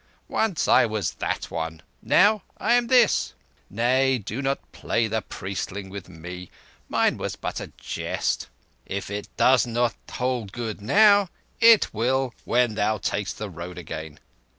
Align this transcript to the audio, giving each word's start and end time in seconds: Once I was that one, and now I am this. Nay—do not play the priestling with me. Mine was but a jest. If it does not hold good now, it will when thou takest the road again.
Once 0.29 0.67
I 0.67 0.87
was 0.87 1.11
that 1.21 1.51
one, 1.51 1.73
and 1.73 1.81
now 2.09 2.41
I 2.57 2.73
am 2.73 2.87
this. 2.87 3.35
Nay—do 3.69 4.41
not 4.41 4.71
play 4.71 5.05
the 5.07 5.21
priestling 5.21 5.91
with 5.91 6.09
me. 6.09 6.49
Mine 6.89 7.17
was 7.17 7.35
but 7.35 7.59
a 7.59 7.67
jest. 7.77 8.47
If 8.87 9.11
it 9.11 9.27
does 9.37 9.67
not 9.67 9.93
hold 10.09 10.53
good 10.53 10.81
now, 10.81 11.29
it 11.59 11.93
will 11.93 12.33
when 12.45 12.73
thou 12.73 12.97
takest 12.97 13.37
the 13.37 13.51
road 13.51 13.77
again. 13.77 14.19